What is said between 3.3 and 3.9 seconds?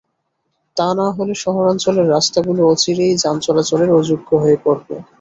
চলাচলের